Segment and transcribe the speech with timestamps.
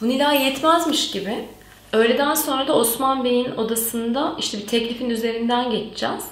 [0.00, 1.48] Bu Nilay yetmezmiş gibi
[1.92, 6.24] öğleden sonra da Osman Bey'in odasında işte bir teklifin üzerinden geçeceğiz.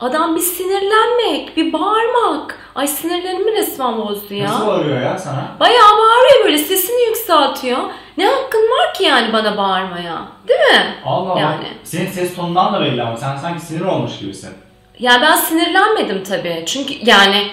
[0.00, 2.58] Adam bir sinirlenmek, bir bağırmak.
[2.74, 4.44] Ay sinirlerimi resmen bozdu ya.
[4.48, 5.56] Nasıl bağırıyor ya sana?
[5.60, 7.78] Bayağı bağırıyor böyle sesini yükseltiyor.
[8.16, 10.22] Ne hakkın var ki yani bana bağırmaya?
[10.48, 10.94] Değil mi?
[11.04, 11.40] Allah Allah.
[11.40, 11.66] Yani.
[11.84, 14.50] Senin ses tonundan da belli ama sen sanki sinir olmuş gibisin.
[14.98, 16.62] Ya ben sinirlenmedim tabii.
[16.66, 17.50] Çünkü yani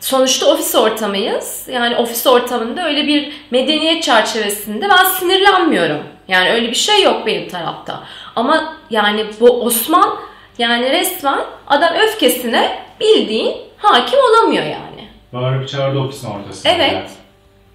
[0.00, 1.68] sonuçta ofis ortamıyız.
[1.72, 6.02] Yani ofis ortamında öyle bir medeniyet çerçevesinde ben sinirlenmiyorum.
[6.28, 8.02] Yani öyle bir şey yok benim tarafta.
[8.36, 10.16] Ama yani bu Osman
[10.58, 15.08] yani resmen adam öfkesine bildiğin hakim olamıyor yani.
[15.32, 16.72] Bağırıp çağırdı ofisin ortasında.
[16.72, 16.92] Evet.
[16.92, 17.02] ya.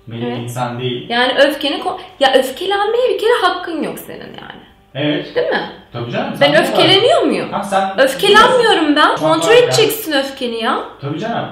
[0.07, 0.38] Benim Evet.
[0.38, 1.09] insan değil.
[1.09, 1.84] Yani öfkeni
[2.20, 4.59] ya öfkelenmeye bir kere hakkın yok senin yani.
[4.95, 5.35] Evet.
[5.35, 5.71] Değil mi?
[5.93, 6.34] Tabii canım.
[6.41, 7.51] Ben öfkeleniyor muyum?
[7.51, 7.62] var.
[7.62, 9.15] Ha, sen Öfkelenmiyorum ben.
[9.15, 10.84] Kontrol edeceksin öfkeni ya.
[11.01, 11.45] Tabii canım.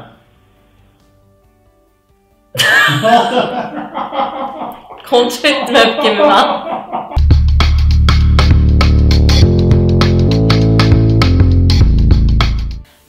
[5.09, 6.47] Kontrol ettim öfkemi ben.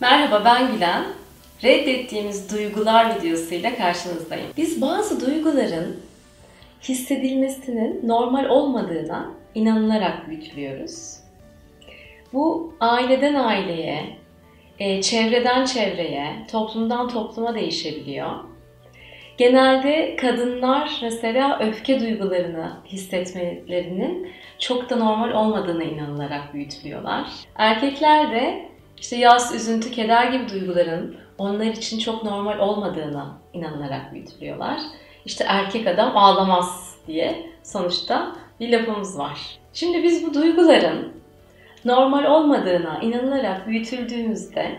[0.01, 1.05] Merhaba ben Gülen.
[1.65, 4.47] Reddettiğimiz duygular videosuyla karşınızdayım.
[4.57, 6.01] Biz bazı duyguların
[6.83, 11.17] hissedilmesinin normal olmadığına inanılarak büyütülüyoruz.
[12.33, 14.17] Bu aileden aileye,
[14.79, 18.48] e, çevreden çevreye, toplumdan topluma değişebiliyor.
[19.39, 27.27] Genelde kadınlar mesela öfke duygularını hissetmelerinin çok da normal olmadığına inanılarak büyütülüyorlar.
[27.57, 34.79] Erkekler de işte yas, üzüntü, keder gibi duyguların onlar için çok normal olmadığına inanılarak büyütülüyorlar.
[35.25, 39.39] İşte erkek adam ağlamaz diye sonuçta bir lafımız var.
[39.73, 41.13] Şimdi biz bu duyguların
[41.85, 44.79] normal olmadığına inanılarak büyütüldüğümüzde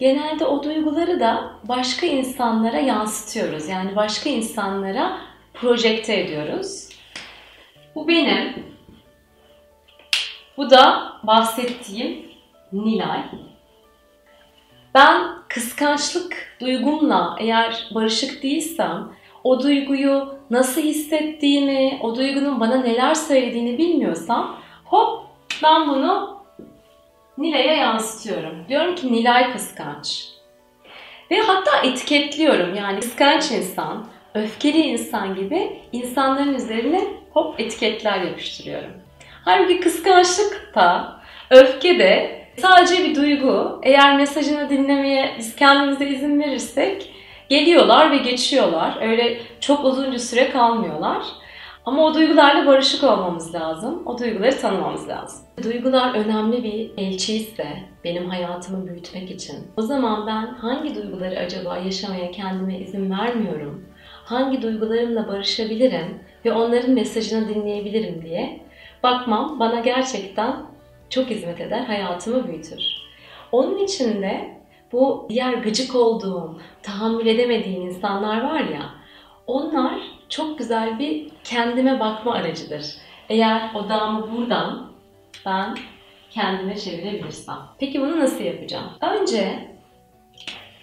[0.00, 3.68] genelde o duyguları da başka insanlara yansıtıyoruz.
[3.68, 5.18] Yani başka insanlara
[5.54, 6.88] projekte ediyoruz.
[7.94, 8.66] Bu benim.
[10.56, 12.30] Bu da bahsettiğim
[12.72, 13.22] Nilay.
[14.94, 19.12] Ben kıskançlık duygumla eğer barışık değilsem
[19.44, 25.26] o duyguyu nasıl hissettiğimi, o duygunun bana neler söylediğini bilmiyorsam hop
[25.62, 26.39] ben bunu
[27.38, 28.64] Nilay'a yansıtıyorum.
[28.68, 30.28] Diyorum ki Nilay kıskanç.
[31.30, 38.90] Ve hatta etiketliyorum yani kıskanç insan, öfkeli insan gibi insanların üzerine hop etiketler yapıştırıyorum.
[39.44, 41.20] Halbuki kıskançlık da,
[41.50, 43.80] öfke de sadece bir duygu.
[43.82, 47.12] Eğer mesajını dinlemeye biz kendimize izin verirsek
[47.48, 48.98] geliyorlar ve geçiyorlar.
[49.02, 51.22] Öyle çok uzunca süre kalmıyorlar.
[51.84, 54.02] Ama o duygularla barışık olmamız lazım.
[54.06, 55.46] O duyguları tanımamız lazım.
[55.62, 57.66] Duygular önemli bir elçi ise
[58.04, 59.56] benim hayatımı büyütmek için.
[59.76, 63.84] O zaman ben hangi duyguları acaba yaşamaya kendime izin vermiyorum?
[64.24, 68.60] Hangi duygularımla barışabilirim ve onların mesajını dinleyebilirim diye
[69.02, 70.56] bakmam bana gerçekten
[71.10, 72.82] çok hizmet eder, hayatımı büyütür.
[73.52, 74.60] Onun için de
[74.92, 78.90] bu diğer gıcık olduğum, tahammül edemediğim insanlar var ya,
[79.46, 82.84] onlar çok güzel bir kendime bakma aracıdır.
[83.28, 84.90] Eğer odağımı buradan
[85.46, 85.76] ben
[86.30, 87.56] kendime çevirebilirsem.
[87.78, 88.90] Peki bunu nasıl yapacağım?
[89.00, 89.68] Önce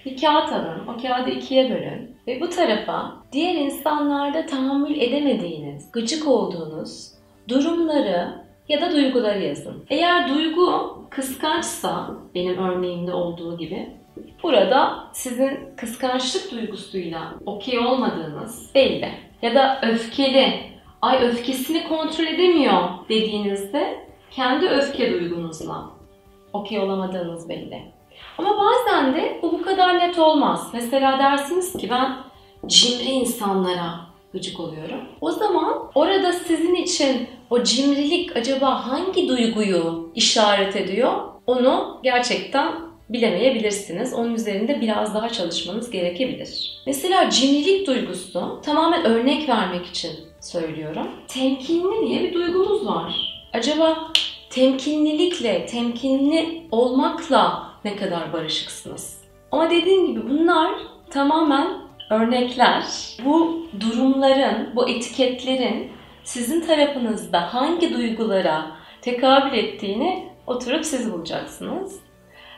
[0.06, 6.28] bir kağıt alın, o kağıdı ikiye bölün ve bu tarafa diğer insanlarda tahammül edemediğiniz, gıcık
[6.28, 7.12] olduğunuz
[7.48, 9.86] durumları ya da duyguları yazın.
[9.90, 13.90] Eğer duygu kıskançsa, benim örneğimde olduğu gibi,
[14.44, 19.27] burada sizin kıskançlık duygusuyla okey olmadığınız belli.
[19.42, 20.54] Ya da öfkeli,
[21.02, 25.90] ay öfkesini kontrol edemiyor dediğinizde kendi öfke duygunuzla
[26.54, 27.82] okey olamadığınız belli.
[28.38, 30.70] Ama bazen de bu bu kadar net olmaz.
[30.74, 32.18] Mesela dersiniz ki ben
[32.68, 34.00] cimri insanlara
[34.34, 35.00] gıcık oluyorum.
[35.22, 41.14] O zaman orada sizin için o cimrilik acaba hangi duyguyu işaret ediyor?
[41.48, 44.14] Onu gerçekten bilemeyebilirsiniz.
[44.14, 46.82] Onun üzerinde biraz daha çalışmanız gerekebilir.
[46.86, 51.08] Mesela cimrilik duygusu tamamen örnek vermek için söylüyorum.
[51.28, 53.34] Temkinli diye bir duygumuz var.
[53.54, 54.12] Acaba
[54.50, 59.18] temkinlilikle, temkinli olmakla ne kadar barışıksınız?
[59.52, 60.72] Ama dediğim gibi bunlar
[61.10, 61.68] tamamen
[62.10, 62.84] örnekler.
[63.26, 65.92] Bu durumların, bu etiketlerin
[66.24, 68.72] sizin tarafınızda hangi duygulara
[69.02, 72.07] tekabül ettiğini oturup siz bulacaksınız.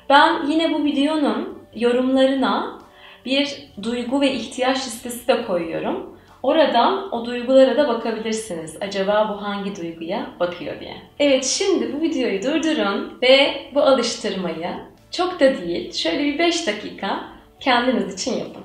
[0.10, 2.80] Ben yine bu videonun yorumlarına
[3.26, 6.20] bir duygu ve ihtiyaç listesi de koyuyorum.
[6.44, 8.78] Oradan o duygulara da bakabilirsiniz.
[8.82, 10.98] Acaba bu hangi duyguya bakıyor diye.
[11.20, 14.70] Evet şimdi bu videoyu durdurun ve bu alıştırmayı
[15.12, 17.24] çok da değil şöyle bir 5 dakika
[17.60, 18.64] kendiniz için yapın.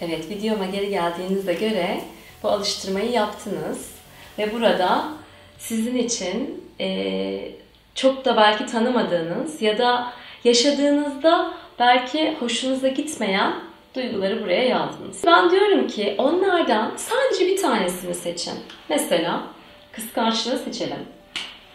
[0.00, 2.00] Evet, videoma geri geldiğinizde göre
[2.42, 3.94] bu alıştırmayı yaptınız.
[4.38, 5.04] Ve burada
[5.58, 7.63] sizin için e,
[7.94, 10.12] çok da belki tanımadığınız ya da
[10.44, 13.52] yaşadığınızda belki hoşunuza gitmeyen
[13.94, 15.22] duyguları buraya yazdınız.
[15.26, 18.54] Ben diyorum ki onlardan sadece bir tanesini seçin.
[18.88, 19.42] Mesela
[19.92, 21.06] kıskançlığı seçelim.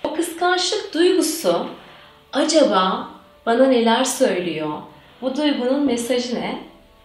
[0.03, 1.65] O kıskançlık duygusu
[2.33, 3.09] acaba
[3.45, 4.81] bana neler söylüyor?
[5.21, 6.59] Bu duygunun mesajı ne?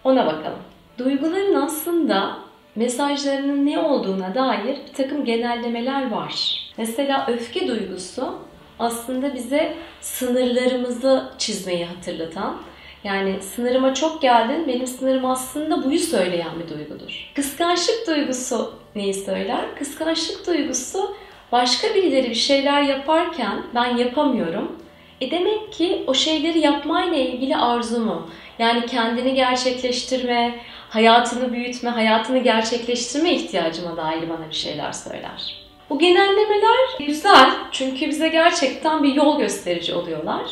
[0.05, 0.59] Ona bakalım.
[0.99, 2.37] Duyguların aslında
[2.77, 6.61] mesajlarının ne olduğuna dair bir takım genellemeler var.
[6.77, 8.39] Mesela öfke duygusu
[8.79, 12.57] aslında bize sınırlarımızı çizmeyi hatırlatan,
[13.05, 17.33] yani sınırıma çok geldin, benim sınırım aslında buyu söyleyen bir duygudur.
[17.35, 19.65] Kıskançlık duygusu neyi söyler?
[19.79, 21.17] Kıskançlık duygusu
[21.53, 24.85] başka birileri bir şeyler yaparken ben yapamıyorum.
[25.21, 30.61] E demek ki o şeyleri yapmayla ilgili arzumu, yani kendini gerçekleştirme,
[30.91, 35.64] hayatını büyütme, hayatını gerçekleştirme ihtiyacıma dair bana bir şeyler söyler.
[35.91, 40.43] Bu genellemeler güzel çünkü bize gerçekten bir yol gösterici oluyorlar.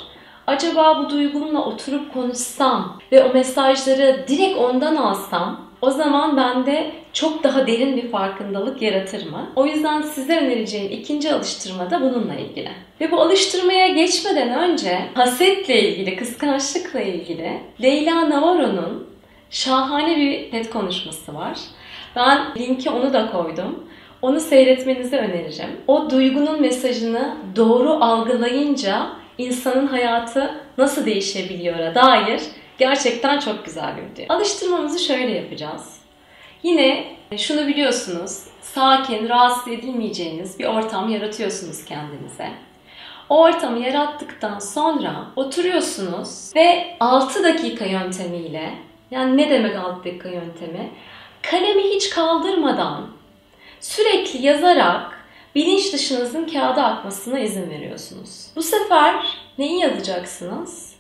[0.46, 7.44] Acaba bu duygumla oturup konuşsam ve o mesajları direkt ondan alsam o zaman bende çok
[7.44, 9.50] daha derin bir farkındalık yaratır mı?
[9.56, 12.70] O yüzden size önereceğim ikinci alıştırma da bununla ilgili.
[13.00, 19.08] Ve bu alıştırmaya geçmeden önce hasetle ilgili, kıskançlıkla ilgili Leyla Navarro'nun
[19.50, 21.58] şahane bir TED konuşması var.
[22.17, 23.84] Ben linki onu da koydum.
[24.23, 25.81] Onu seyretmenizi öneririm.
[25.87, 29.07] O duygunun mesajını doğru algılayınca
[29.39, 32.43] insanın hayatı nasıl değişebiliyor'a dair
[32.79, 34.37] gerçekten çok güzel bir video.
[34.37, 35.97] Alıştırmamızı şöyle yapacağız.
[36.63, 37.05] Yine
[37.37, 42.49] şunu biliyorsunuz, sakin, rahatsız edilmeyeceğiniz bir ortam yaratıyorsunuz kendinize.
[43.29, 48.71] O ortamı yarattıktan sonra oturuyorsunuz ve 6 dakika yöntemiyle,
[49.11, 50.91] yani ne demek 6 dakika yöntemi?
[51.43, 53.09] Kalemi hiç kaldırmadan
[53.82, 55.25] sürekli yazarak
[55.55, 58.46] bilinç dışınızın kağıda akmasına izin veriyorsunuz.
[58.56, 59.14] Bu sefer
[59.58, 60.93] neyi yazacaksınız?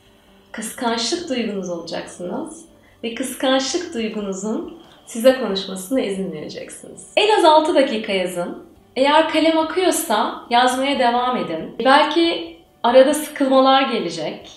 [0.52, 2.64] Kıskançlık duygunuz olacaksınız
[3.04, 7.06] ve kıskançlık duygunuzun size konuşmasına izin vereceksiniz.
[7.16, 8.62] En az 6 dakika yazın.
[8.96, 11.76] Eğer kalem akıyorsa yazmaya devam edin.
[11.84, 14.50] Belki arada sıkılmalar gelecek.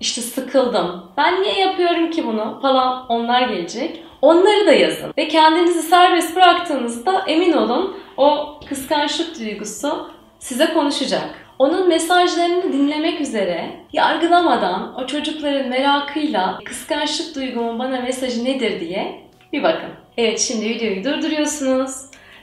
[0.00, 1.02] İşte sıkıldım.
[1.16, 4.04] Ben niye yapıyorum ki bunu falan onlar gelecek.
[4.24, 5.12] Onları da yazın.
[5.18, 11.46] Ve kendinizi serbest bıraktığınızda emin olun o kıskançlık duygusu size konuşacak.
[11.58, 19.20] Onun mesajlarını dinlemek üzere yargılamadan o çocukların merakıyla kıskançlık duygumun bana mesajı nedir diye
[19.52, 19.90] bir bakın.
[20.16, 21.94] Evet şimdi videoyu durduruyorsunuz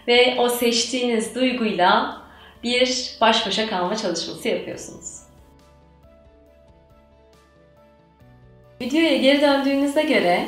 [0.07, 2.21] ve o seçtiğiniz duyguyla
[2.63, 5.21] bir baş başa kalma çalışması yapıyorsunuz.
[8.81, 10.45] Videoya geri döndüğünüzde göre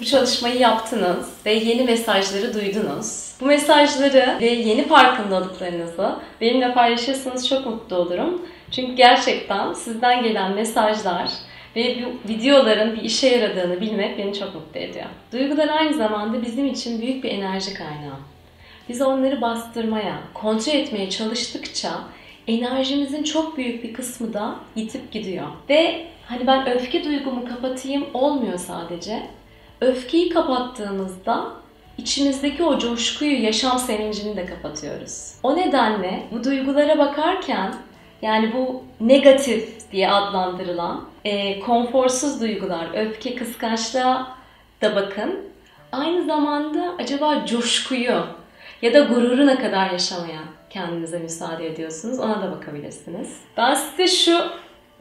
[0.00, 3.34] bu çalışmayı yaptınız ve yeni mesajları duydunuz.
[3.40, 8.42] Bu mesajları ve yeni farkındalıklarınızı benimle paylaşırsanız çok mutlu olurum.
[8.70, 11.30] Çünkü gerçekten sizden gelen mesajlar
[11.76, 15.06] ve bu videoların bir işe yaradığını bilmek beni çok mutlu ediyor.
[15.32, 18.18] Duygular aynı zamanda bizim için büyük bir enerji kaynağı.
[18.88, 21.90] Biz onları bastırmaya, kontrol etmeye çalıştıkça
[22.46, 25.46] enerjimizin çok büyük bir kısmı da yitip gidiyor.
[25.68, 29.22] Ve hani ben öfke duygumu kapatayım olmuyor sadece.
[29.80, 31.52] Öfkeyi kapattığımızda
[31.98, 35.34] içimizdeki o coşkuyu, yaşam sevincini de kapatıyoruz.
[35.42, 37.74] O nedenle bu duygulara bakarken
[38.22, 44.36] yani bu negatif diye adlandırılan e, konforsuz duygular, öfke, kıskançlığa
[44.82, 45.48] da bakın.
[45.92, 48.24] Aynı zamanda acaba coşkuyu
[48.82, 53.40] ya da gururu ne kadar yaşamaya kendinize müsaade ediyorsunuz ona da bakabilirsiniz.
[53.56, 54.38] Ben size şu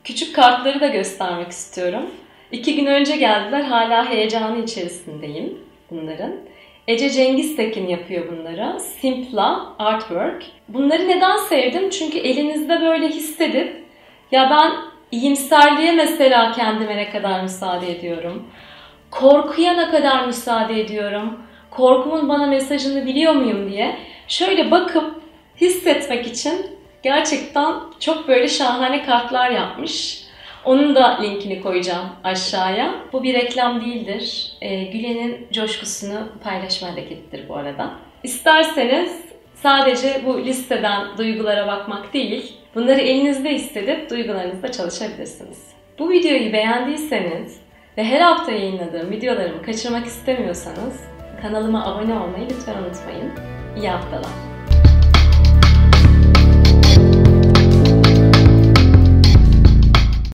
[0.03, 2.09] küçük kartları da göstermek istiyorum.
[2.51, 3.61] İki gün önce geldiler.
[3.61, 5.57] Hala heyecanı içerisindeyim
[5.91, 6.35] bunların.
[6.87, 8.79] Ece Cengiz Tekin yapıyor bunları.
[8.79, 10.43] Simpla Artwork.
[10.67, 11.89] Bunları neden sevdim?
[11.89, 13.83] Çünkü elinizde böyle hissedip
[14.31, 14.71] ya ben
[15.11, 18.47] iyimserliğe mesela kendime ne kadar müsaade ediyorum.
[19.11, 21.39] Korkuya ne kadar müsaade ediyorum.
[21.71, 25.21] Korkumun bana mesajını biliyor muyum diye şöyle bakıp
[25.61, 26.65] hissetmek için
[27.03, 30.26] gerçekten çok böyle şahane kartlar yapmış.
[30.67, 32.95] Onun da linkini koyacağım aşağıya.
[33.13, 34.51] Bu bir reklam değildir.
[34.61, 37.91] E, Gülen'in coşkusunu paylaşma hareketidir bu arada.
[38.23, 39.21] İsterseniz
[39.55, 45.67] sadece bu listeden duygulara bakmak değil, bunları elinizde hissedip duygularınızda çalışabilirsiniz.
[45.99, 47.59] Bu videoyu beğendiyseniz
[47.97, 51.03] ve her hafta yayınladığım videolarımı kaçırmak istemiyorsanız
[51.41, 53.31] kanalıma abone olmayı lütfen unutmayın.
[53.77, 54.56] İyi haftalar.